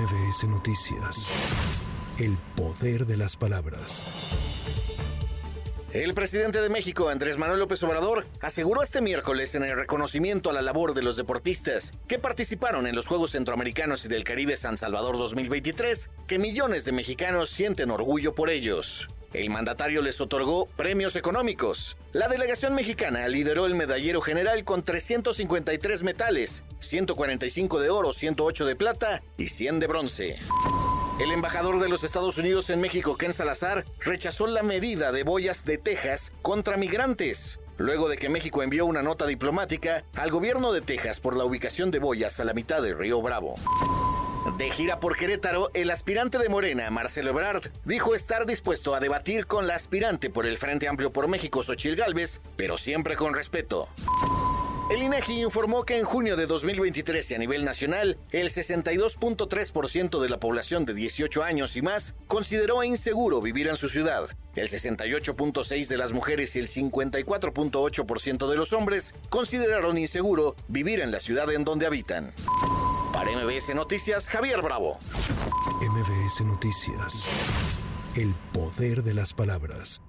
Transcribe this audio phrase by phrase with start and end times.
[0.00, 1.30] MBS Noticias.
[2.18, 4.02] El poder de las palabras.
[5.92, 10.54] El presidente de México, Andrés Manuel López Obrador, aseguró este miércoles en el reconocimiento a
[10.54, 14.78] la labor de los deportistas que participaron en los Juegos Centroamericanos y del Caribe San
[14.78, 19.06] Salvador 2023 que millones de mexicanos sienten orgullo por ellos.
[19.32, 21.96] El mandatario les otorgó premios económicos.
[22.12, 28.74] La delegación mexicana lideró el medallero general con 353 metales, 145 de oro, 108 de
[28.74, 30.38] plata y 100 de bronce.
[31.20, 35.64] El embajador de los Estados Unidos en México, Ken Salazar, rechazó la medida de boyas
[35.64, 40.80] de Texas contra migrantes, luego de que México envió una nota diplomática al gobierno de
[40.80, 43.54] Texas por la ubicación de boyas a la mitad del río Bravo.
[44.56, 49.46] De gira por Querétaro, el aspirante de Morena, Marcelo Ebrard, dijo estar dispuesto a debatir
[49.46, 53.88] con la aspirante por el Frente Amplio por México, Xochil Gálvez, pero siempre con respeto.
[54.90, 60.28] El INEGI informó que en junio de 2023 y a nivel nacional, el 62.3% de
[60.28, 64.28] la población de 18 años y más consideró inseguro vivir en su ciudad.
[64.56, 71.12] El 68.6% de las mujeres y el 54.8% de los hombres consideraron inseguro vivir en
[71.12, 72.32] la ciudad en donde habitan.
[73.20, 74.98] Para MBS Noticias, Javier Bravo.
[75.82, 77.28] MBS Noticias.
[78.16, 80.00] El poder de las palabras.